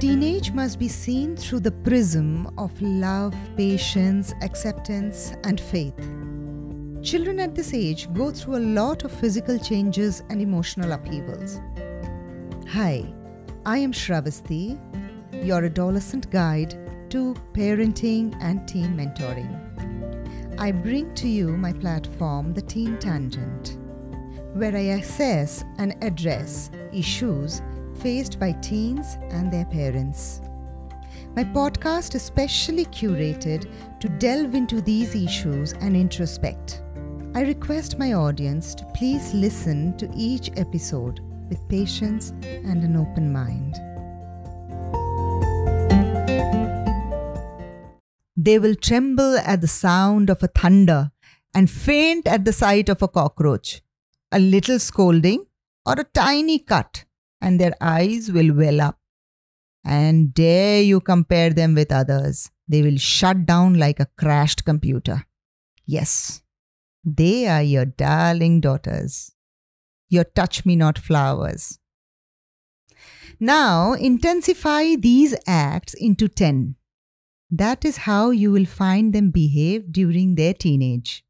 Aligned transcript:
Teenage 0.00 0.52
must 0.52 0.78
be 0.78 0.88
seen 0.88 1.36
through 1.36 1.60
the 1.60 1.70
prism 1.70 2.50
of 2.56 2.72
love, 2.80 3.34
patience, 3.54 4.32
acceptance, 4.40 5.34
and 5.44 5.60
faith. 5.60 5.94
Children 7.02 7.38
at 7.38 7.54
this 7.54 7.74
age 7.74 8.10
go 8.14 8.30
through 8.30 8.56
a 8.56 8.64
lot 8.80 9.04
of 9.04 9.12
physical 9.12 9.58
changes 9.58 10.22
and 10.30 10.40
emotional 10.40 10.92
upheavals. 10.92 11.60
Hi, 12.68 13.12
I 13.66 13.76
am 13.76 13.92
Shravasti, 13.92 14.80
your 15.44 15.66
adolescent 15.66 16.30
guide 16.30 16.78
to 17.10 17.34
parenting 17.52 18.34
and 18.40 18.66
teen 18.66 18.96
mentoring. 18.96 19.52
I 20.58 20.72
bring 20.72 21.12
to 21.16 21.28
you 21.28 21.58
my 21.58 21.74
platform, 21.74 22.54
The 22.54 22.62
Teen 22.62 22.96
Tangent, 22.96 23.76
where 24.54 24.74
I 24.74 24.96
assess 24.96 25.62
and 25.76 25.94
address 26.02 26.70
issues 26.90 27.60
faced 28.00 28.40
by 28.40 28.52
teens 28.52 29.18
and 29.30 29.52
their 29.52 29.64
parents. 29.66 30.40
My 31.36 31.44
podcast 31.44 32.14
is 32.14 32.22
specially 32.22 32.86
curated 32.86 33.70
to 34.00 34.08
delve 34.08 34.54
into 34.54 34.80
these 34.80 35.14
issues 35.14 35.72
and 35.74 35.94
introspect. 35.94 36.82
I 37.34 37.42
request 37.42 37.98
my 37.98 38.14
audience 38.14 38.74
to 38.74 38.84
please 38.94 39.32
listen 39.32 39.96
to 39.98 40.10
each 40.16 40.50
episode 40.56 41.20
with 41.48 41.68
patience 41.68 42.30
and 42.42 42.82
an 42.82 42.96
open 42.96 43.32
mind. 43.32 43.76
They 48.36 48.58
will 48.58 48.74
tremble 48.74 49.36
at 49.38 49.60
the 49.60 49.68
sound 49.68 50.30
of 50.30 50.42
a 50.42 50.48
thunder 50.48 51.12
and 51.54 51.70
faint 51.70 52.26
at 52.26 52.44
the 52.44 52.52
sight 52.52 52.88
of 52.88 53.02
a 53.02 53.08
cockroach, 53.08 53.82
a 54.32 54.38
little 54.38 54.78
scolding, 54.78 55.44
or 55.84 55.94
a 55.98 56.04
tiny 56.04 56.58
cut, 56.58 57.04
and 57.40 57.60
their 57.60 57.74
eyes 57.80 58.30
will 58.30 58.54
well 58.54 58.80
up. 58.80 58.98
And 59.84 60.34
dare 60.34 60.82
you 60.82 61.00
compare 61.00 61.50
them 61.50 61.74
with 61.74 61.90
others, 61.90 62.50
they 62.68 62.82
will 62.82 62.98
shut 62.98 63.46
down 63.46 63.78
like 63.78 63.98
a 63.98 64.08
crashed 64.18 64.64
computer. 64.64 65.24
Yes, 65.86 66.42
they 67.04 67.48
are 67.48 67.62
your 67.62 67.86
darling 67.86 68.60
daughters, 68.60 69.32
your 70.08 70.24
touch 70.24 70.66
me 70.66 70.76
not 70.76 70.98
flowers. 70.98 71.78
Now 73.38 73.94
intensify 73.94 74.96
these 74.96 75.34
acts 75.46 75.94
into 75.94 76.28
10 76.28 76.76
that 77.50 77.84
is 77.84 77.98
how 77.98 78.30
you 78.30 78.52
will 78.52 78.64
find 78.64 79.12
them 79.12 79.30
behave 79.30 79.92
during 79.92 80.36
their 80.36 80.54
teenage. 80.54 81.24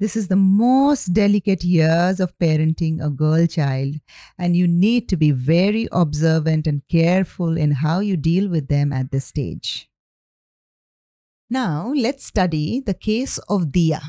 This 0.00 0.14
is 0.14 0.28
the 0.28 0.36
most 0.36 1.12
delicate 1.12 1.64
years 1.64 2.20
of 2.20 2.38
parenting 2.38 3.04
a 3.04 3.10
girl 3.10 3.46
child, 3.46 3.96
and 4.38 4.56
you 4.56 4.68
need 4.68 5.08
to 5.08 5.16
be 5.16 5.32
very 5.32 5.88
observant 5.90 6.68
and 6.68 6.82
careful 6.88 7.56
in 7.56 7.72
how 7.72 7.98
you 7.98 8.16
deal 8.16 8.48
with 8.48 8.68
them 8.68 8.92
at 8.92 9.10
this 9.10 9.24
stage. 9.24 9.90
Now, 11.50 11.92
let's 11.96 12.24
study 12.24 12.80
the 12.80 12.94
case 12.94 13.38
of 13.48 13.72
Dia. 13.72 14.02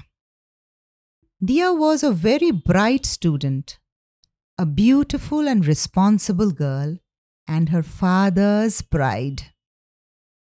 Dia 1.43 1.73
was 1.73 2.03
a 2.03 2.11
very 2.11 2.51
bright 2.51 3.05
student, 3.05 3.79
a 4.59 4.67
beautiful 4.67 5.47
and 5.47 5.65
responsible 5.65 6.51
girl, 6.51 6.97
and 7.47 7.69
her 7.69 7.81
father's 7.81 8.83
pride. 8.83 9.53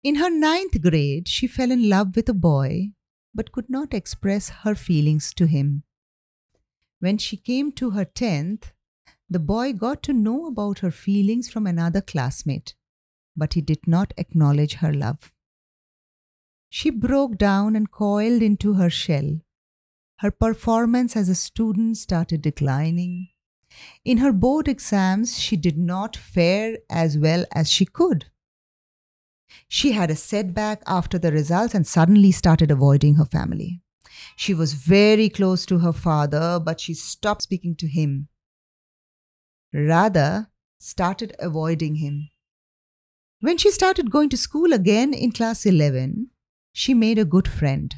In 0.04 0.16
her 0.16 0.30
ninth 0.30 0.82
grade, 0.82 1.28
she 1.28 1.48
fell 1.48 1.72
in 1.72 1.90
love 1.90 2.16
with 2.16 2.30
a 2.30 2.34
boy 2.34 2.92
but 3.34 3.52
could 3.52 3.70
not 3.70 3.94
express 3.94 4.50
her 4.50 4.76
feelings 4.76 5.34
to 5.34 5.46
him. 5.46 5.84
When 7.00 7.18
she 7.18 7.38
came 7.38 7.72
to 7.74 7.92
her 7.92 8.06
tenth, 8.06 8.72
the 9.30 9.40
boy 9.40 9.74
got 9.74 10.04
to 10.04 10.14
know 10.14 10.46
about 10.46 10.80
her 10.80 10.92
feelings 10.92 11.50
from 11.50 11.66
another 11.66 12.02
classmate, 12.02 12.76
but 13.36 13.54
he 13.54 13.62
did 13.62 13.88
not 13.88 14.14
acknowledge 14.18 14.76
her 14.76 14.94
love. 14.94 15.32
She 16.70 16.90
broke 16.90 17.38
down 17.38 17.76
and 17.76 17.92
coiled 17.92 18.42
into 18.42 18.74
her 18.74 18.90
shell. 18.90 19.40
Her 20.18 20.32
performance 20.32 21.16
as 21.16 21.30
a 21.30 21.36
student 21.36 21.98
started 21.98 22.42
declining. 22.42 23.30
In 24.06 24.20
her 24.20 24.32
board 24.32 24.68
exams, 24.68 25.40
she 25.40 25.58
did 25.58 25.78
not 25.78 26.16
fare 26.16 26.78
as 26.90 27.18
well 27.18 27.46
as 27.52 27.70
she 27.70 27.86
could. 27.86 28.26
She 29.68 29.92
had 29.92 30.12
a 30.12 30.16
setback 30.16 30.82
after 30.86 31.18
the 31.18 31.32
results 31.32 31.74
and 31.74 31.86
suddenly 31.86 32.32
started 32.32 32.72
avoiding 32.72 33.16
her 33.16 33.26
family. 33.26 33.82
She 34.36 34.54
was 34.54 34.74
very 34.74 35.30
close 35.30 35.66
to 35.68 35.80
her 35.80 35.94
father, 35.94 36.60
but 36.60 36.80
she 36.80 36.94
stopped 36.94 37.44
speaking 37.44 37.76
to 37.78 37.88
him. 37.88 38.28
Rather, 39.74 40.50
started 40.80 41.36
avoiding 41.40 41.96
him. 41.96 42.30
When 43.40 43.58
she 43.58 43.72
started 43.72 44.12
going 44.12 44.30
to 44.30 44.38
school 44.38 44.74
again 44.74 45.14
in 45.14 45.32
class 45.32 45.66
11, 45.66 46.30
she 46.72 46.94
made 46.94 47.18
a 47.18 47.26
good 47.26 47.48
friend. 47.48 47.94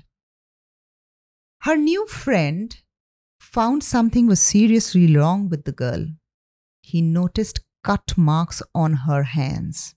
Her 1.61 1.75
new 1.75 2.07
friend 2.07 2.75
found 3.39 3.83
something 3.83 4.27
was 4.27 4.39
seriously 4.39 5.15
wrong 5.15 5.49
with 5.49 5.65
the 5.65 5.71
girl. 5.71 6.07
He 6.81 7.01
noticed 7.01 7.61
cut 7.83 8.17
marks 8.17 8.61
on 8.73 8.93
her 9.07 9.23
hands. 9.23 9.95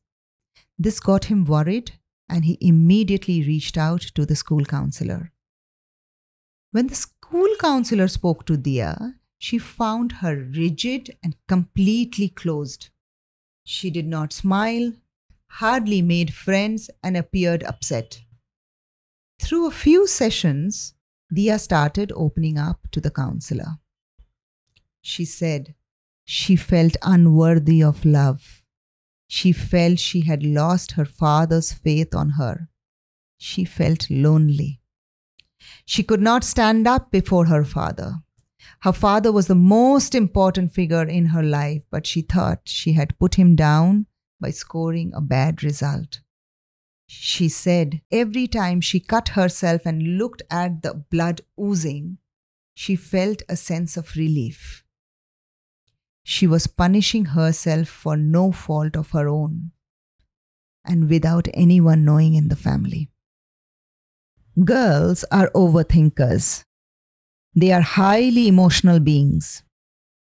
This 0.79 1.01
got 1.01 1.25
him 1.25 1.45
worried 1.45 1.93
and 2.29 2.45
he 2.45 2.59
immediately 2.61 3.43
reached 3.43 3.77
out 3.77 4.03
to 4.15 4.25
the 4.25 4.37
school 4.37 4.65
counselor. 4.65 5.33
When 6.71 6.87
the 6.87 6.95
school 6.95 7.49
counselor 7.61 8.07
spoke 8.09 8.47
to 8.47 8.57
Dia, 8.57 9.15
she 9.39 9.59
found 9.59 10.13
her 10.13 10.37
rigid 10.37 11.17
and 11.23 11.37
completely 11.47 12.29
closed. 12.29 12.91
She 13.65 13.91
did 13.91 14.07
not 14.07 14.33
smile, 14.33 14.93
hardly 15.49 16.03
made 16.03 16.35
friends, 16.35 16.91
and 17.03 17.17
appeared 17.17 17.65
upset. 17.65 18.23
Through 19.41 19.67
a 19.67 19.73
few 19.73 20.07
sessions, 20.07 20.95
Dia 21.33 21.59
started 21.59 22.13
opening 22.15 22.59
up 22.59 22.89
to 22.93 23.01
the 23.01 23.11
counselor. 23.11 23.79
She 25.01 25.25
said 25.25 25.75
she 26.25 26.57
felt 26.57 26.97
unworthy 27.03 27.83
of 27.83 28.05
love 28.05 28.58
she 29.29 29.53
felt 29.53 29.99
she 29.99 30.23
had 30.23 30.43
lost 30.43 30.93
her 30.93 31.05
father's 31.05 31.73
faith 31.73 32.15
on 32.15 32.31
her. 32.31 32.69
She 33.37 33.65
felt 33.65 34.11
lonely. 34.11 34.81
She 35.85 36.03
could 36.03 36.23
not 36.23 36.45
stand 36.45 36.89
up 36.89 37.11
before 37.11 37.47
her 37.47 37.65
father. 37.65 38.23
Her 38.81 38.93
father 38.93 39.31
was 39.31 39.47
the 39.47 39.55
most 39.55 40.15
important 40.15 40.73
figure 40.73 41.05
in 41.05 41.27
her 41.27 41.43
life, 41.43 41.85
but 41.91 42.07
she 42.07 42.23
thought 42.23 42.63
she 42.65 42.93
had 42.93 43.19
put 43.19 43.35
him 43.35 43.55
down 43.55 44.07
by 44.41 44.51
scoring 44.51 45.13
a 45.15 45.21
bad 45.21 45.63
result. 45.63 46.21
She 47.07 47.49
said 47.49 48.03
every 48.11 48.47
time 48.47 48.81
she 48.81 49.01
cut 49.01 49.31
herself 49.31 49.83
and 49.85 50.19
looked 50.19 50.43
at 50.51 50.83
the 50.83 50.95
blood 50.95 51.43
oozing, 51.61 52.19
she 52.75 52.97
felt 52.97 53.43
a 53.49 53.57
sense 53.57 53.97
of 53.97 54.15
relief. 54.15 54.85
She 56.31 56.47
was 56.47 56.67
punishing 56.67 57.25
herself 57.25 57.89
for 57.89 58.15
no 58.15 58.53
fault 58.53 58.97
of 58.97 59.13
her 59.13 59.31
own 59.31 59.71
and 60.85 61.09
without 61.09 61.49
anyone 61.55 62.05
knowing 62.05 62.35
in 62.35 62.49
the 62.49 62.55
family. 62.55 63.09
Girls 64.63 65.25
are 65.33 65.51
overthinkers. 65.55 66.65
They 67.55 67.73
are 67.73 67.81
highly 67.81 68.47
emotional 68.47 69.01
beings. 69.01 69.63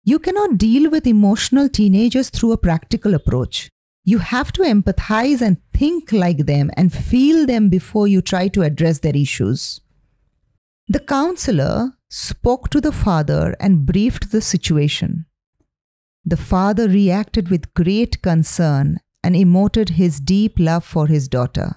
You 0.03 0.19
cannot 0.19 0.59
deal 0.59 0.91
with 0.91 1.07
emotional 1.07 1.69
teenagers 1.69 2.29
through 2.29 2.51
a 2.51 2.63
practical 2.69 3.15
approach. 3.15 3.67
You 4.03 4.19
have 4.19 4.53
to 4.53 4.61
empathize 4.61 5.41
and 5.41 5.57
think 5.73 6.11
like 6.11 6.45
them 6.45 6.69
and 6.77 6.93
feel 6.93 7.47
them 7.47 7.69
before 7.69 8.07
you 8.07 8.21
try 8.21 8.47
to 8.49 8.61
address 8.61 8.99
their 8.99 9.17
issues. 9.17 9.81
The 10.87 10.99
counselor 10.99 11.93
spoke 12.11 12.69
to 12.69 12.79
the 12.79 12.91
father 12.91 13.55
and 13.59 13.87
briefed 13.87 14.31
the 14.31 14.41
situation. 14.41 15.25
The 16.25 16.37
father 16.37 16.87
reacted 16.87 17.49
with 17.49 17.73
great 17.75 18.21
concern 18.23 18.97
and 19.23 19.35
emoted 19.35 19.89
his 19.89 20.19
deep 20.19 20.57
love 20.57 20.83
for 20.83 21.05
his 21.07 21.27
daughter. 21.27 21.75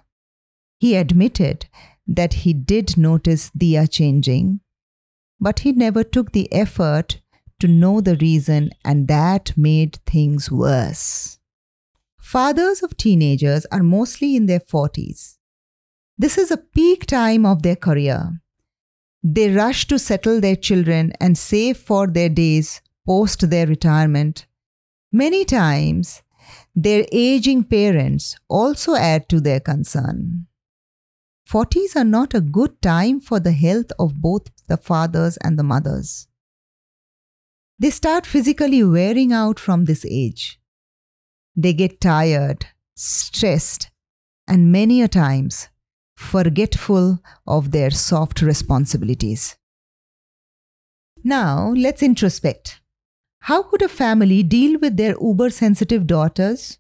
He 0.78 0.96
admitted 0.96 1.66
that 2.06 2.32
he 2.32 2.54
did 2.54 2.96
notice 2.96 3.50
Dia 3.50 3.86
changing, 3.86 4.60
but 5.38 5.60
he 5.60 5.72
never 5.72 6.02
took 6.02 6.32
the 6.32 6.50
effort 6.52 7.20
to 7.60 7.68
know 7.68 8.00
the 8.00 8.16
reason, 8.16 8.70
and 8.84 9.08
that 9.08 9.52
made 9.56 9.98
things 10.06 10.50
worse. 10.50 11.38
Fathers 12.18 12.82
of 12.82 12.96
teenagers 12.96 13.66
are 13.72 13.82
mostly 13.82 14.36
in 14.36 14.46
their 14.46 14.60
40s. 14.60 15.36
This 16.16 16.38
is 16.38 16.50
a 16.50 16.56
peak 16.56 17.06
time 17.06 17.44
of 17.44 17.62
their 17.62 17.76
career. 17.76 18.40
They 19.22 19.50
rush 19.50 19.86
to 19.88 19.98
settle 19.98 20.40
their 20.40 20.56
children 20.56 21.12
and 21.20 21.36
save 21.36 21.76
for 21.76 22.06
their 22.06 22.28
days 22.28 22.80
post 23.08 23.48
their 23.48 23.66
retirement. 23.66 24.46
Many 25.10 25.44
times, 25.46 26.22
their 26.76 27.06
aging 27.10 27.64
parents 27.64 28.36
also 28.48 28.94
add 28.94 29.28
to 29.30 29.40
their 29.40 29.60
concern. 29.60 30.46
40s 31.50 31.96
are 31.96 32.04
not 32.04 32.34
a 32.34 32.42
good 32.42 32.82
time 32.82 33.20
for 33.20 33.40
the 33.40 33.52
health 33.52 33.90
of 33.98 34.20
both 34.20 34.50
the 34.66 34.76
fathers 34.76 35.38
and 35.38 35.58
the 35.58 35.62
mothers. 35.62 36.28
They 37.78 37.90
start 37.90 38.26
physically 38.26 38.84
wearing 38.84 39.32
out 39.32 39.58
from 39.58 39.86
this 39.86 40.04
age. 40.04 40.60
They 41.56 41.72
get 41.72 42.02
tired, 42.02 42.66
stressed, 42.94 43.90
and 44.46 44.70
many 44.70 45.00
a 45.00 45.08
times 45.08 45.68
forgetful 46.14 47.20
of 47.46 47.70
their 47.70 47.90
soft 47.90 48.42
responsibilities. 48.42 49.56
Now, 51.24 51.72
let's 51.76 52.02
introspect. 52.02 52.80
How 53.48 53.62
could 53.62 53.80
a 53.80 53.88
family 53.88 54.42
deal 54.42 54.78
with 54.78 54.98
their 54.98 55.14
uber 55.18 55.48
sensitive 55.48 56.06
daughters? 56.06 56.78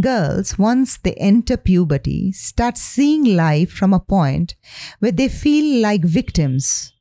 Girls, 0.00 0.58
once 0.58 0.96
they 0.96 1.12
enter 1.16 1.58
puberty, 1.58 2.32
start 2.32 2.78
seeing 2.78 3.36
life 3.36 3.70
from 3.70 3.92
a 3.92 4.00
point 4.00 4.54
where 4.98 5.12
they 5.12 5.28
feel 5.28 5.82
like 5.82 6.02
victims, 6.02 6.94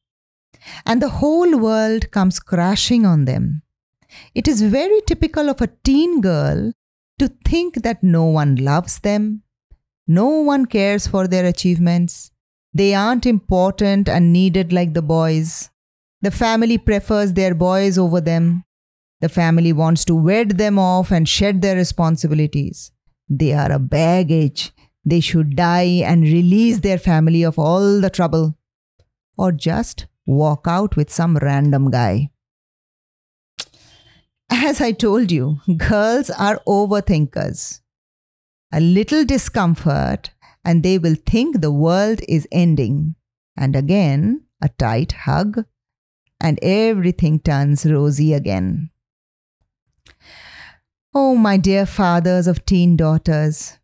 and 0.86 1.02
the 1.02 1.16
whole 1.22 1.58
world 1.58 2.12
comes 2.12 2.42
crashing 2.42 3.06
on 3.06 3.24
them. 3.24 3.62
It 4.36 4.50
is 4.50 4.64
very 4.64 5.00
typical 5.08 5.50
of 5.50 5.62
a 5.62 5.72
teen 5.86 6.20
girl 6.20 6.74
to 7.20 7.30
think 7.46 7.84
that 7.84 8.04
no 8.04 8.26
one 8.26 8.58
loves 8.58 9.00
them, 9.00 9.44
no 10.10 10.28
one 10.28 10.66
cares 10.66 11.08
for 11.08 11.26
their 11.26 11.46
achievements, 11.46 12.32
they 12.74 12.94
aren't 12.94 13.26
important 13.26 14.10
and 14.10 14.34
needed 14.34 14.74
like 14.74 14.94
the 14.94 15.02
boys. 15.02 15.70
The 16.22 16.32
family 16.32 16.78
prefers 16.78 17.34
their 17.34 17.56
boys 17.56 17.98
over 17.98 18.20
them. 18.20 18.66
The 19.22 19.30
family 19.30 19.74
wants 19.74 20.04
to 20.06 20.16
wed 20.16 20.58
them 20.58 20.78
off 20.78 21.12
and 21.12 21.28
shed 21.28 21.62
their 21.62 21.76
responsibilities. 21.76 22.92
They 23.30 23.54
are 23.54 23.72
a 23.72 23.80
baggage. 23.80 24.72
They 25.06 25.20
should 25.22 25.56
die 25.56 26.04
and 26.06 26.24
release 26.24 26.80
their 26.80 26.98
family 26.98 27.44
of 27.44 27.58
all 27.58 28.02
the 28.02 28.10
trouble. 28.10 28.58
Or 29.38 29.52
just 29.52 30.08
walk 30.26 30.66
out 30.68 30.96
with 30.96 31.10
some 31.10 31.38
random 31.38 31.90
guy. 31.90 32.32
As 34.50 34.82
I 34.82 34.92
told 34.92 35.32
you, 35.32 35.60
girls 35.78 36.30
are 36.30 36.60
overthinkers. 36.68 37.82
A 38.74 38.80
little 38.80 39.24
discomfort, 39.24 40.32
and 40.66 40.84
they 40.84 40.98
will 40.98 41.16
think 41.26 41.62
the 41.62 41.72
world 41.72 42.20
is 42.28 42.48
ending. 42.52 43.16
And 43.56 43.76
again, 43.76 44.46
a 44.62 44.70
tight 44.70 45.14
hug, 45.14 45.66
and 46.42 46.60
everything 46.62 47.40
turns 47.40 47.86
rosy 47.86 48.34
again. 48.34 48.90
Oh, 51.14 51.36
my 51.36 51.58
dear 51.58 51.86
fathers 51.86 52.48
of 52.48 52.66
teen 52.66 52.96
daughters, 52.96 53.80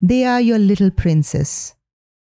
they 0.00 0.24
are 0.24 0.40
your 0.40 0.58
little 0.58 0.90
princes. 0.90 1.74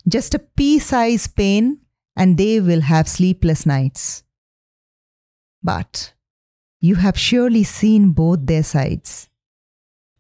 Just 0.09 0.35
a 0.35 0.39
pea 0.39 0.79
size 0.79 1.29
pain, 1.29 1.81
and 2.17 2.37
they 2.37 2.61
will 2.61 2.81
have 2.81 3.09
sleepless 3.09 3.65
nights. 3.65 4.25
But 5.63 6.15
you 6.81 6.97
have 6.97 7.19
surely 7.19 7.63
seen 7.63 8.13
both 8.13 8.47
their 8.47 8.65
sides. 8.65 9.29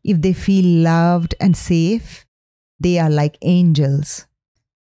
If 0.05 0.21
they 0.21 0.33
feel 0.33 0.83
loved 0.85 1.35
and 1.41 1.57
safe, 1.57 2.27
they 2.79 2.99
are 2.99 3.11
like 3.11 3.39
angels. 3.43 4.27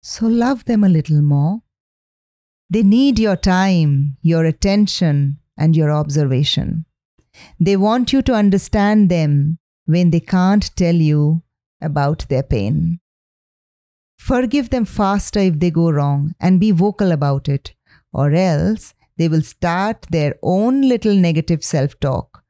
So 0.00 0.26
love 0.26 0.64
them 0.64 0.84
a 0.84 0.88
little 0.88 1.22
more. 1.22 1.62
They 2.70 2.82
need 2.82 3.18
your 3.18 3.36
time, 3.36 4.18
your 4.20 4.44
attention, 4.44 5.38
and 5.56 5.74
your 5.74 5.90
observation. 5.90 6.84
They 7.58 7.76
want 7.76 8.12
you 8.12 8.22
to 8.22 8.34
understand 8.34 9.08
them 9.08 9.58
when 9.86 10.10
they 10.10 10.20
can't 10.20 10.74
tell 10.76 10.94
you 10.94 11.42
about 11.80 12.26
their 12.28 12.42
pain. 12.42 13.00
Forgive 14.18 14.70
them 14.70 14.84
faster 14.84 15.38
if 15.40 15.58
they 15.58 15.70
go 15.70 15.90
wrong 15.90 16.34
and 16.40 16.60
be 16.60 16.70
vocal 16.70 17.12
about 17.12 17.48
it, 17.48 17.74
or 18.12 18.32
else 18.32 18.94
they 19.16 19.28
will 19.28 19.42
start 19.42 20.06
their 20.10 20.34
own 20.42 20.82
little 20.82 21.14
negative 21.14 21.64
self 21.64 21.98
talk, 22.00 22.42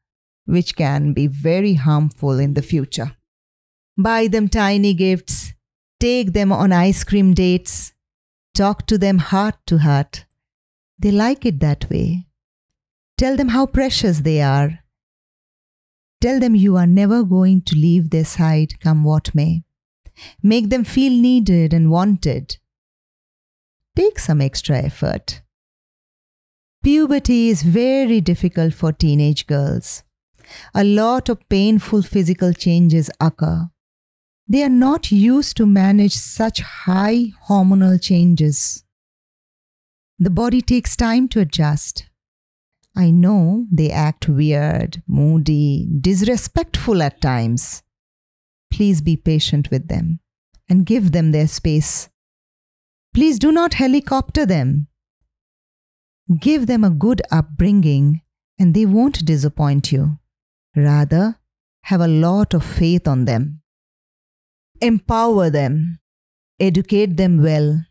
which 0.46 0.74
can 0.74 1.12
be 1.12 1.26
very 1.26 1.74
harmful 1.74 2.38
in 2.38 2.54
the 2.54 2.62
future. 2.62 3.16
Buy 3.96 4.26
them 4.26 4.48
tiny 4.48 4.94
gifts, 4.94 5.52
take 6.00 6.32
them 6.32 6.52
on 6.52 6.72
ice 6.72 7.04
cream 7.04 7.34
dates, 7.34 7.92
Talk 8.58 8.86
to 8.88 8.98
them 8.98 9.18
heart 9.18 9.54
to 9.66 9.78
heart. 9.78 10.24
They 10.98 11.12
like 11.12 11.46
it 11.46 11.60
that 11.60 11.88
way. 11.88 12.26
Tell 13.16 13.36
them 13.36 13.50
how 13.50 13.66
precious 13.66 14.22
they 14.22 14.42
are. 14.42 14.80
Tell 16.20 16.40
them 16.40 16.56
you 16.56 16.76
are 16.76 16.84
never 16.88 17.22
going 17.22 17.62
to 17.66 17.76
leave 17.76 18.10
their 18.10 18.24
side, 18.24 18.80
come 18.80 19.04
what 19.04 19.32
may. 19.32 19.62
Make 20.42 20.70
them 20.70 20.82
feel 20.82 21.12
needed 21.12 21.72
and 21.72 21.88
wanted. 21.88 22.56
Take 23.94 24.18
some 24.18 24.40
extra 24.40 24.78
effort. 24.78 25.42
Puberty 26.82 27.50
is 27.50 27.62
very 27.62 28.20
difficult 28.20 28.74
for 28.74 28.90
teenage 28.92 29.46
girls. 29.46 30.02
A 30.74 30.82
lot 30.82 31.28
of 31.28 31.48
painful 31.48 32.02
physical 32.02 32.52
changes 32.52 33.08
occur. 33.20 33.68
They 34.48 34.62
are 34.62 34.70
not 34.70 35.12
used 35.12 35.58
to 35.58 35.66
manage 35.66 36.14
such 36.14 36.60
high 36.60 37.32
hormonal 37.48 38.02
changes. 38.02 38.82
The 40.18 40.30
body 40.30 40.62
takes 40.62 40.96
time 40.96 41.28
to 41.28 41.40
adjust. 41.40 42.06
I 42.96 43.10
know 43.10 43.66
they 43.70 43.90
act 43.90 44.28
weird, 44.28 45.02
moody, 45.06 45.86
disrespectful 46.00 47.02
at 47.02 47.20
times. 47.20 47.82
Please 48.72 49.02
be 49.02 49.16
patient 49.16 49.70
with 49.70 49.88
them 49.88 50.20
and 50.68 50.86
give 50.86 51.12
them 51.12 51.30
their 51.30 51.46
space. 51.46 52.08
Please 53.14 53.38
do 53.38 53.52
not 53.52 53.74
helicopter 53.74 54.46
them. 54.46 54.88
Give 56.40 56.66
them 56.66 56.84
a 56.84 56.90
good 56.90 57.20
upbringing 57.30 58.22
and 58.58 58.74
they 58.74 58.86
won't 58.86 59.24
disappoint 59.24 59.92
you. 59.92 60.18
Rather, 60.74 61.38
have 61.84 62.00
a 62.00 62.08
lot 62.08 62.54
of 62.54 62.64
faith 62.64 63.06
on 63.06 63.24
them. 63.26 63.62
Empower 64.80 65.50
them. 65.50 65.98
Educate 66.60 67.16
them 67.16 67.42
well. 67.42 67.84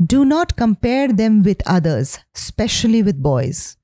Do 0.00 0.24
not 0.24 0.56
compare 0.56 1.08
them 1.08 1.42
with 1.42 1.62
others, 1.66 2.18
especially 2.34 3.02
with 3.02 3.22
boys. 3.22 3.76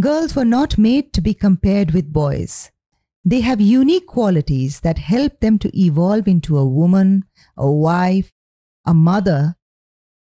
Girls 0.00 0.34
were 0.34 0.44
not 0.44 0.78
made 0.78 1.12
to 1.12 1.20
be 1.20 1.32
compared 1.32 1.92
with 1.92 2.12
boys. 2.12 2.70
They 3.24 3.40
have 3.40 3.60
unique 3.60 4.06
qualities 4.06 4.80
that 4.80 4.98
help 4.98 5.40
them 5.40 5.58
to 5.58 5.78
evolve 5.78 6.28
into 6.28 6.58
a 6.58 6.68
woman, 6.68 7.24
a 7.56 7.70
wife, 7.70 8.32
a 8.84 8.94
mother, 8.94 9.56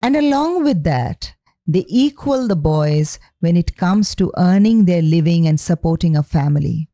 and 0.02 0.16
along 0.16 0.62
with 0.62 0.84
that, 0.84 1.34
they 1.66 1.84
equal 1.88 2.46
the 2.46 2.56
boys 2.56 3.18
when 3.40 3.56
it 3.56 3.76
comes 3.76 4.14
to 4.16 4.32
earning 4.36 4.84
their 4.84 5.02
living 5.02 5.48
and 5.48 5.58
supporting 5.58 6.16
a 6.16 6.22
family. 6.22 6.88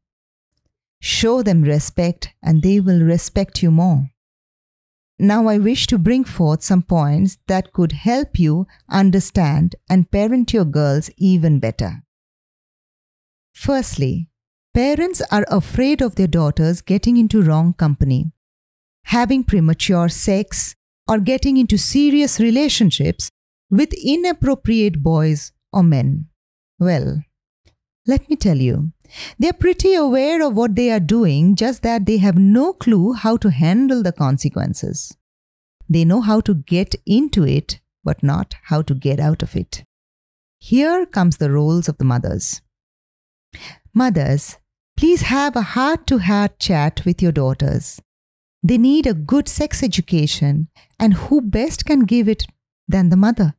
Show 1.04 1.43
them 1.43 1.62
respect, 1.62 2.28
and 2.40 2.62
they 2.62 2.78
will 2.78 3.00
respect 3.02 3.61
you 3.61 3.73
more. 3.73 4.11
Now, 5.18 5.49
I 5.49 5.59
wish 5.59 5.88
to 5.88 5.99
bring 5.99 6.23
forth 6.23 6.62
some 6.62 6.82
points 6.82 7.38
that 7.49 7.73
could 7.73 7.90
help 7.90 8.38
you 8.38 8.68
understand 8.88 9.75
and 9.90 10.09
parent 10.12 10.52
your 10.52 10.64
girls 10.64 11.11
even 11.16 11.59
better. 11.59 12.04
Firstly, 13.52 14.28
parents 14.75 15.21
are 15.32 15.44
afraid 15.49 16.00
of 16.00 16.14
their 16.14 16.28
daughters 16.28 16.80
getting 16.80 17.16
into 17.16 17.42
wrong 17.42 17.73
company, 17.73 18.30
having 19.06 19.42
premature 19.42 20.09
sex, 20.09 20.76
or 21.09 21.18
getting 21.18 21.56
into 21.56 21.76
serious 21.76 22.38
relationships 22.38 23.28
with 23.71 23.92
inappropriate 23.94 25.02
boys 25.02 25.50
or 25.73 25.82
men. 25.82 26.26
Well, 26.78 27.25
let 28.06 28.30
me 28.30 28.37
tell 28.37 28.59
you, 28.59 28.92
they're 29.38 29.52
pretty 29.52 29.95
aware 29.95 30.42
of 30.42 30.54
what 30.54 30.75
they 30.75 30.90
are 30.90 31.00
doing, 31.00 31.54
just 31.57 31.83
that 31.83 32.07
they 32.07 32.19
have 32.19 32.37
no 32.38 32.73
clue 32.73 33.12
how 33.12 33.37
to 33.38 33.50
handle 33.50 34.02
the 34.02 34.12
consequences. 34.12 35.16
They 35.88 36.04
know 36.04 36.21
how 36.21 36.40
to 36.42 36.54
get 36.54 36.95
into 37.07 37.45
it, 37.45 37.81
but 38.04 38.23
not 38.23 38.54
how 38.64 38.83
to 38.83 38.95
get 38.95 39.21
out 39.21 39.42
of 39.42 39.57
it. 39.57 39.85
Here 40.59 41.07
comes 41.07 41.37
the 41.37 41.50
roles 41.50 41.88
of 41.88 41.99
the 41.99 42.04
mothers. 42.04 42.62
Mothers, 43.92 44.59
please 44.97 45.23
have 45.23 45.57
a 45.57 45.62
heart 45.62 46.07
to 46.07 46.19
heart 46.19 46.59
chat 46.59 47.04
with 47.04 47.21
your 47.21 47.33
daughters. 47.33 48.00
They 48.62 48.78
need 48.78 49.07
a 49.07 49.14
good 49.14 49.49
sex 49.49 49.83
education, 49.83 50.69
and 50.99 51.14
who 51.14 51.40
best 51.40 51.85
can 51.85 52.00
give 52.00 52.28
it 52.28 52.47
than 52.87 53.09
the 53.09 53.16
mother? 53.16 53.54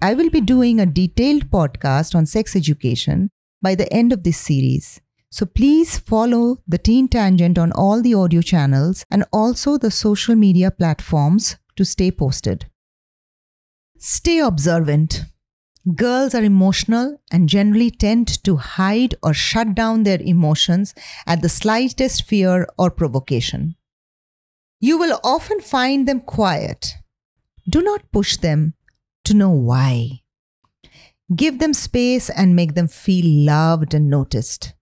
I 0.00 0.14
will 0.14 0.30
be 0.30 0.40
doing 0.40 0.78
a 0.78 0.86
detailed 0.86 1.50
podcast 1.50 2.14
on 2.14 2.24
sex 2.24 2.54
education 2.54 3.30
by 3.62 3.74
the 3.74 3.92
end 3.92 4.12
of 4.12 4.22
this 4.22 4.38
series. 4.38 5.00
So 5.30 5.44
please 5.44 5.98
follow 5.98 6.58
the 6.66 6.78
Teen 6.78 7.08
Tangent 7.08 7.58
on 7.58 7.72
all 7.72 8.00
the 8.00 8.14
audio 8.14 8.40
channels 8.40 9.04
and 9.10 9.24
also 9.32 9.76
the 9.76 9.90
social 9.90 10.34
media 10.34 10.70
platforms 10.70 11.56
to 11.76 11.84
stay 11.84 12.10
posted. 12.10 12.66
Stay 13.98 14.38
observant. 14.38 15.24
Girls 15.94 16.34
are 16.34 16.42
emotional 16.42 17.20
and 17.30 17.48
generally 17.48 17.90
tend 17.90 18.42
to 18.44 18.56
hide 18.56 19.14
or 19.22 19.34
shut 19.34 19.74
down 19.74 20.02
their 20.02 20.20
emotions 20.20 20.94
at 21.26 21.42
the 21.42 21.48
slightest 21.48 22.24
fear 22.24 22.66
or 22.78 22.90
provocation. 22.90 23.76
You 24.80 24.98
will 24.98 25.18
often 25.24 25.60
find 25.60 26.06
them 26.06 26.20
quiet. 26.20 26.94
Do 27.68 27.82
not 27.82 28.12
push 28.12 28.36
them 28.36 28.74
to 29.24 29.34
know 29.34 29.50
why. 29.50 30.22
Give 31.34 31.58
them 31.58 31.74
space 31.74 32.30
and 32.30 32.56
make 32.56 32.74
them 32.74 32.88
feel 32.88 33.44
loved 33.46 33.94
and 33.94 34.08
noticed. 34.08 34.74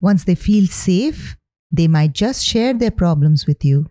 Once 0.00 0.24
they 0.24 0.34
feel 0.34 0.66
safe, 0.66 1.36
They 1.74 1.88
might 1.88 2.12
just 2.12 2.44
share 2.44 2.72
their 2.72 2.92
problems 2.92 3.48
with 3.48 3.64
you. 3.64 3.86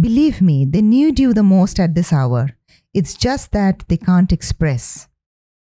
Believe 0.00 0.40
me, 0.40 0.64
they 0.64 0.82
need 0.82 1.18
you 1.18 1.34
the 1.34 1.42
most 1.42 1.80
at 1.80 1.96
this 1.96 2.12
hour. 2.12 2.50
It's 2.94 3.14
just 3.14 3.50
that 3.50 3.84
they 3.88 3.96
can't 3.96 4.30
express. 4.30 5.08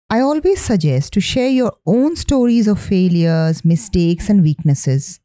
I 0.09 0.19
always 0.19 0.59
suggest 0.59 1.13
to 1.13 1.21
share 1.21 1.47
your 1.49 1.71
own 1.85 2.17
stories 2.17 2.67
of 2.67 2.77
failures, 2.77 3.63
mistakes, 3.63 4.29
and 4.29 4.43
weaknesses. 4.43 5.21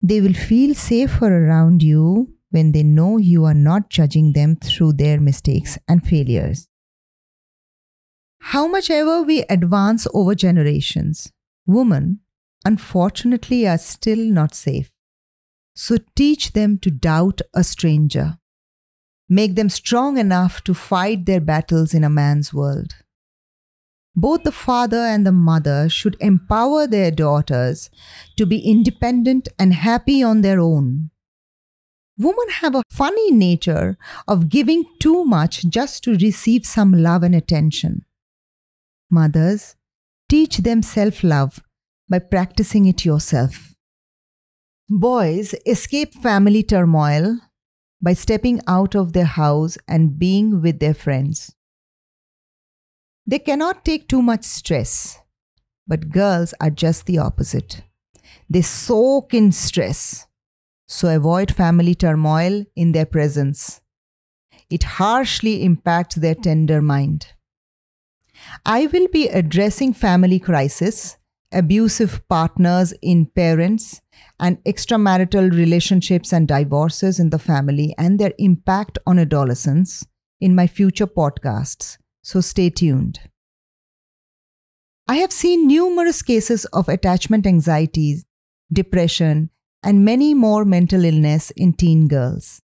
They 0.00 0.20
will 0.20 0.34
feel 0.34 0.76
safer 0.76 1.46
around 1.46 1.82
you 1.82 2.32
when 2.50 2.70
they 2.70 2.84
know 2.84 3.16
you 3.16 3.44
are 3.44 3.54
not 3.54 3.90
judging 3.90 4.34
them 4.34 4.54
through 4.54 4.92
their 4.92 5.18
mistakes 5.18 5.78
and 5.88 6.06
failures. 6.06 6.68
How 8.48 8.68
much 8.68 8.90
ever 8.90 9.22
we 9.22 9.42
advance 9.44 10.06
over 10.12 10.34
generations, 10.34 11.32
women, 11.66 12.20
unfortunately, 12.64 13.66
are 13.66 13.78
still 13.78 14.18
not 14.18 14.54
safe. 14.54 14.92
So 15.74 15.96
teach 16.14 16.52
them 16.52 16.78
to 16.80 16.90
doubt 16.90 17.40
a 17.54 17.64
stranger. 17.64 18.38
Make 19.30 19.54
them 19.54 19.70
strong 19.70 20.18
enough 20.18 20.62
to 20.64 20.74
fight 20.74 21.24
their 21.24 21.40
battles 21.40 21.94
in 21.94 22.04
a 22.04 22.10
man's 22.10 22.52
world. 22.52 22.94
Both 24.14 24.44
the 24.44 24.52
father 24.52 24.98
and 25.00 25.26
the 25.26 25.32
mother 25.32 25.88
should 25.88 26.16
empower 26.20 26.86
their 26.86 27.10
daughters 27.10 27.88
to 28.36 28.44
be 28.44 28.58
independent 28.58 29.48
and 29.58 29.72
happy 29.72 30.22
on 30.22 30.42
their 30.42 30.60
own. 30.60 31.10
Women 32.18 32.50
have 32.60 32.74
a 32.74 32.82
funny 32.92 33.32
nature 33.32 33.96
of 34.28 34.50
giving 34.50 34.84
too 35.00 35.24
much 35.24 35.64
just 35.64 36.04
to 36.04 36.16
receive 36.18 36.66
some 36.66 36.92
love 36.92 37.22
and 37.22 37.34
attention. 37.34 38.04
Mothers, 39.10 39.76
teach 40.28 40.58
them 40.58 40.82
self 40.82 41.22
love 41.22 41.62
by 42.08 42.18
practicing 42.18 42.86
it 42.86 43.04
yourself. 43.04 43.74
Boys 44.88 45.54
escape 45.66 46.14
family 46.14 46.62
turmoil 46.62 47.38
by 48.02 48.12
stepping 48.12 48.60
out 48.66 48.94
of 48.94 49.12
their 49.14 49.24
house 49.24 49.78
and 49.88 50.18
being 50.18 50.60
with 50.60 50.78
their 50.78 50.92
friends. 50.92 51.54
They 53.26 53.38
cannot 53.38 53.84
take 53.84 54.08
too 54.08 54.20
much 54.20 54.44
stress, 54.44 55.18
but 55.86 56.10
girls 56.10 56.52
are 56.60 56.70
just 56.70 57.06
the 57.06 57.18
opposite. 57.18 57.82
They 58.50 58.60
soak 58.60 59.32
in 59.32 59.52
stress, 59.52 60.26
so 60.86 61.14
avoid 61.14 61.50
family 61.50 61.94
turmoil 61.94 62.64
in 62.76 62.92
their 62.92 63.06
presence. 63.06 63.80
It 64.68 64.82
harshly 64.82 65.64
impacts 65.64 66.16
their 66.16 66.34
tender 66.34 66.82
mind. 66.82 67.28
I 68.64 68.86
will 68.86 69.08
be 69.08 69.28
addressing 69.28 69.92
family 69.92 70.38
crisis, 70.38 71.16
abusive 71.52 72.26
partners 72.28 72.92
in 73.02 73.26
parents, 73.26 74.00
and 74.40 74.62
extramarital 74.64 75.50
relationships 75.52 76.32
and 76.32 76.48
divorces 76.48 77.18
in 77.18 77.30
the 77.30 77.38
family 77.38 77.94
and 77.98 78.18
their 78.18 78.32
impact 78.38 78.98
on 79.06 79.18
adolescents 79.18 80.04
in 80.40 80.54
my 80.54 80.66
future 80.66 81.06
podcasts 81.06 81.98
so 82.24 82.40
stay 82.40 82.70
tuned. 82.70 83.20
I 85.06 85.16
have 85.16 85.30
seen 85.30 85.68
numerous 85.68 86.22
cases 86.22 86.64
of 86.66 86.88
attachment 86.88 87.46
anxieties, 87.46 88.24
depression, 88.72 89.50
and 89.82 90.04
many 90.04 90.32
more 90.32 90.64
mental 90.64 91.04
illness 91.04 91.50
in 91.50 91.74
teen 91.74 92.08
girls. 92.08 92.62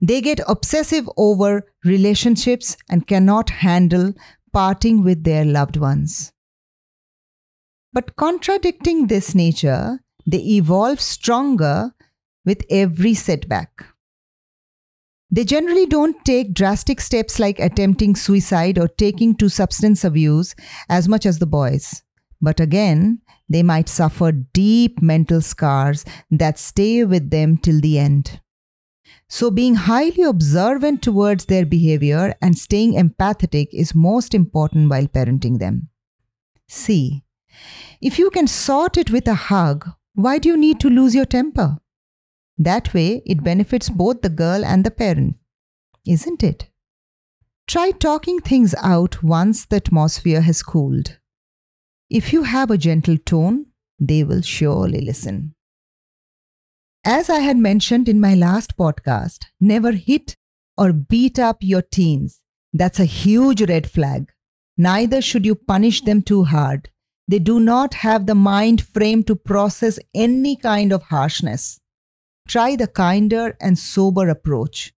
They 0.00 0.20
get 0.20 0.40
obsessive 0.46 1.10
over 1.16 1.66
relationships 1.84 2.76
and 2.88 3.06
cannot 3.06 3.50
handle 3.50 4.14
parting 4.52 5.02
with 5.02 5.24
their 5.24 5.44
loved 5.44 5.76
ones. 5.76 6.32
But 7.92 8.16
contradicting 8.16 9.06
this 9.06 9.34
nature, 9.34 10.00
they 10.26 10.38
evolve 10.38 11.00
stronger 11.00 11.92
with 12.44 12.64
every 12.70 13.14
setback. 13.14 13.86
They 15.30 15.44
generally 15.44 15.86
don't 15.86 16.22
take 16.24 16.52
drastic 16.52 17.00
steps 17.00 17.38
like 17.38 17.58
attempting 17.58 18.16
suicide 18.16 18.78
or 18.78 18.88
taking 18.88 19.34
to 19.36 19.48
substance 19.48 20.04
abuse 20.04 20.54
as 20.88 21.08
much 21.08 21.24
as 21.24 21.38
the 21.38 21.46
boys. 21.46 22.02
But 22.40 22.60
again, 22.60 23.20
they 23.48 23.62
might 23.62 23.88
suffer 23.88 24.32
deep 24.32 25.00
mental 25.00 25.40
scars 25.40 26.04
that 26.30 26.58
stay 26.58 27.04
with 27.04 27.30
them 27.30 27.56
till 27.56 27.80
the 27.80 27.98
end. 27.98 28.40
So, 29.34 29.50
being 29.50 29.76
highly 29.76 30.24
observant 30.24 31.00
towards 31.00 31.46
their 31.46 31.64
behavior 31.64 32.34
and 32.42 32.58
staying 32.58 32.92
empathetic 32.92 33.68
is 33.72 33.94
most 33.94 34.34
important 34.34 34.90
while 34.90 35.06
parenting 35.06 35.58
them. 35.58 35.88
See, 36.68 37.24
if 38.02 38.18
you 38.18 38.28
can 38.28 38.46
sort 38.46 38.98
it 38.98 39.10
with 39.10 39.26
a 39.26 39.32
hug, 39.32 39.88
why 40.12 40.36
do 40.36 40.50
you 40.50 40.58
need 40.58 40.80
to 40.80 40.90
lose 40.90 41.14
your 41.14 41.24
temper? 41.24 41.78
That 42.58 42.92
way, 42.92 43.22
it 43.24 43.42
benefits 43.42 43.88
both 43.88 44.20
the 44.20 44.28
girl 44.28 44.66
and 44.66 44.84
the 44.84 44.90
parent, 44.90 45.36
isn't 46.06 46.42
it? 46.42 46.68
Try 47.66 47.92
talking 47.92 48.38
things 48.38 48.74
out 48.82 49.22
once 49.22 49.64
the 49.64 49.76
atmosphere 49.76 50.42
has 50.42 50.62
cooled. 50.62 51.16
If 52.10 52.34
you 52.34 52.42
have 52.42 52.70
a 52.70 52.76
gentle 52.76 53.16
tone, 53.16 53.64
they 53.98 54.24
will 54.24 54.42
surely 54.42 55.00
listen. 55.00 55.54
As 57.04 57.28
I 57.28 57.40
had 57.40 57.56
mentioned 57.56 58.08
in 58.08 58.20
my 58.20 58.36
last 58.36 58.76
podcast, 58.76 59.46
never 59.58 59.90
hit 59.90 60.36
or 60.78 60.92
beat 60.92 61.36
up 61.36 61.56
your 61.60 61.82
teens. 61.82 62.40
That's 62.72 63.00
a 63.00 63.04
huge 63.04 63.60
red 63.62 63.90
flag. 63.90 64.30
Neither 64.78 65.20
should 65.20 65.44
you 65.44 65.56
punish 65.56 66.02
them 66.02 66.22
too 66.22 66.44
hard. 66.44 66.90
They 67.26 67.40
do 67.40 67.58
not 67.58 67.94
have 67.94 68.26
the 68.26 68.36
mind 68.36 68.82
frame 68.82 69.24
to 69.24 69.34
process 69.34 69.98
any 70.14 70.54
kind 70.54 70.92
of 70.92 71.02
harshness. 71.02 71.80
Try 72.46 72.76
the 72.76 72.86
kinder 72.86 73.56
and 73.60 73.76
sober 73.76 74.28
approach. 74.28 74.92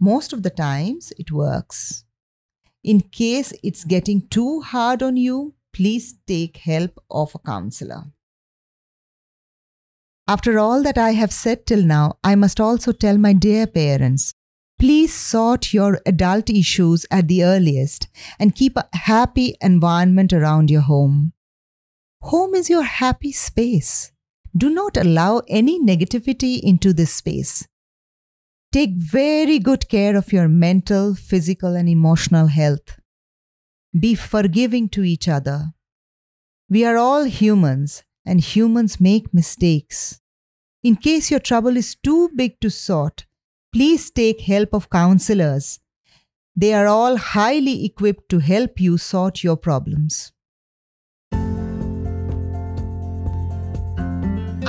Most 0.00 0.32
of 0.32 0.42
the 0.42 0.50
times 0.50 1.12
it 1.18 1.30
works. 1.30 2.04
In 2.82 3.00
case 3.00 3.52
it's 3.62 3.84
getting 3.84 4.26
too 4.28 4.60
hard 4.62 5.04
on 5.04 5.16
you, 5.16 5.54
please 5.72 6.16
take 6.26 6.56
help 6.56 6.98
of 7.08 7.32
a 7.36 7.38
counselor. 7.38 8.06
After 10.28 10.58
all 10.58 10.82
that 10.82 10.98
I 10.98 11.12
have 11.12 11.32
said 11.32 11.64
till 11.64 11.82
now, 11.82 12.18
I 12.22 12.34
must 12.34 12.60
also 12.60 12.92
tell 12.92 13.16
my 13.16 13.32
dear 13.32 13.66
parents 13.66 14.34
please 14.78 15.12
sort 15.12 15.72
your 15.72 16.00
adult 16.06 16.48
issues 16.48 17.04
at 17.10 17.26
the 17.26 17.42
earliest 17.42 18.06
and 18.38 18.54
keep 18.54 18.76
a 18.76 18.88
happy 18.92 19.56
environment 19.60 20.32
around 20.32 20.70
your 20.70 20.82
home. 20.82 21.32
Home 22.22 22.54
is 22.54 22.70
your 22.70 22.84
happy 22.84 23.32
space. 23.32 24.12
Do 24.56 24.70
not 24.70 24.96
allow 24.96 25.42
any 25.48 25.80
negativity 25.80 26.60
into 26.60 26.92
this 26.92 27.12
space. 27.14 27.66
Take 28.70 28.90
very 28.94 29.58
good 29.58 29.88
care 29.88 30.14
of 30.14 30.32
your 30.32 30.46
mental, 30.46 31.14
physical, 31.14 31.74
and 31.74 31.88
emotional 31.88 32.48
health. 32.48 33.00
Be 33.98 34.14
forgiving 34.14 34.88
to 34.90 35.02
each 35.02 35.26
other. 35.26 35.72
We 36.68 36.84
are 36.84 36.98
all 36.98 37.24
humans, 37.24 38.04
and 38.28 38.40
humans 38.40 39.00
make 39.00 39.32
mistakes. 39.32 40.20
In 40.84 40.96
case 40.96 41.30
your 41.30 41.40
trouble 41.40 41.76
is 41.76 41.96
too 41.96 42.30
big 42.36 42.60
to 42.60 42.70
sort, 42.70 43.24
please 43.72 44.10
take 44.10 44.42
help 44.42 44.74
of 44.74 44.90
counselors. 44.90 45.80
They 46.54 46.74
are 46.74 46.86
all 46.86 47.16
highly 47.16 47.84
equipped 47.84 48.28
to 48.28 48.38
help 48.40 48.80
you 48.80 48.98
sort 48.98 49.42
your 49.42 49.56
problems. 49.56 50.32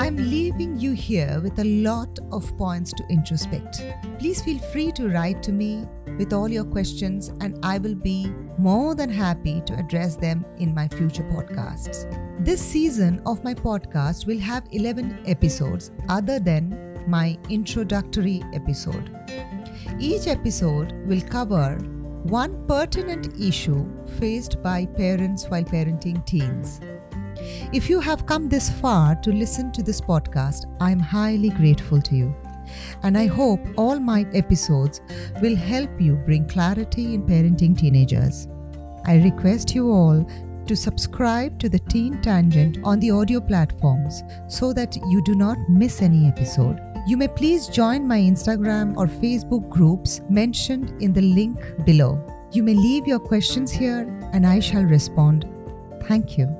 I'm 0.02 0.16
leaving 0.16 0.80
you 0.80 0.94
here 0.94 1.42
with 1.44 1.60
a 1.60 1.66
lot 1.66 2.18
of 2.32 2.58
points 2.58 2.94
to 2.94 3.04
introspect. 3.10 3.84
Please 4.20 4.42
feel 4.42 4.60
free 4.72 4.92
to 4.94 5.10
write 5.10 5.44
to 5.44 5.52
me 5.52 5.86
with 6.20 6.34
all 6.34 6.50
your 6.50 6.66
questions, 6.66 7.30
and 7.40 7.58
I 7.64 7.80
will 7.80 7.96
be 7.96 8.28
more 8.60 8.94
than 8.94 9.10
happy 9.10 9.62
to 9.66 9.74
address 9.80 10.18
them 10.18 10.46
in 10.58 10.76
my 10.76 10.88
future 10.90 11.24
podcasts. 11.24 12.06
This 12.46 12.62
season 12.62 13.22
of 13.26 13.44
my 13.44 13.54
podcast 13.54 14.28
will 14.28 14.40
have 14.40 14.68
11 14.72 15.24
episodes 15.26 15.92
other 16.10 16.40
than 16.40 17.06
my 17.08 17.40
introductory 17.50 18.44
episode. 18.54 19.16
Each 19.98 20.28
episode 20.28 20.92
will 21.08 21.22
cover 21.22 21.76
one 22.24 22.68
pertinent 22.68 23.40
issue 23.42 23.90
faced 24.20 24.62
by 24.62 24.86
parents 24.86 25.46
while 25.48 25.64
parenting 25.64 26.26
teens. 26.26 26.82
If 27.72 27.90
you 27.90 28.02
have 28.02 28.26
come 28.26 28.50
this 28.50 28.70
far 28.70 29.16
to 29.16 29.32
listen 29.32 29.72
to 29.72 29.82
this 29.82 30.02
podcast, 30.02 30.66
I 30.82 30.92
am 30.92 31.00
highly 31.00 31.50
grateful 31.50 32.02
to 32.02 32.16
you. 32.16 32.36
And 33.04 33.18
I 33.18 33.28
hope 33.28 33.60
all 33.78 34.00
my 34.00 34.26
episodes 34.34 35.02
will 35.42 35.56
help 35.56 35.90
you 36.00 36.16
bring 36.16 36.48
clarity 36.48 37.14
in 37.14 37.24
parenting 37.24 37.78
teenagers. 37.78 38.48
I 39.06 39.18
request 39.24 39.74
you 39.74 39.92
all 39.92 40.26
to 40.66 40.76
subscribe 40.76 41.58
to 41.60 41.68
the 41.68 41.80
Teen 41.80 42.22
Tangent 42.22 42.78
on 42.84 43.00
the 43.00 43.12
audio 43.12 43.40
platforms 43.42 44.22
so 44.48 44.72
that 44.74 44.96
you 44.96 45.24
do 45.24 45.34
not 45.34 45.58
miss 45.68 46.02
any 46.02 46.28
episode. 46.28 46.80
You 47.08 47.18
may 47.18 47.28
please 47.28 47.68
join 47.68 48.08
my 48.08 48.20
Instagram 48.20 48.96
or 48.96 49.08
Facebook 49.08 49.68
groups 49.70 50.22
mentioned 50.30 50.94
in 51.02 51.12
the 51.12 51.22
link 51.22 51.60
below. 51.86 52.22
You 52.52 52.62
may 52.62 52.76
leave 52.76 53.08
your 53.08 53.20
questions 53.20 53.72
here 53.72 54.02
and 54.34 54.46
I 54.46 54.60
shall 54.60 54.84
respond. 54.84 55.48
Thank 56.04 56.38
you. 56.38 56.59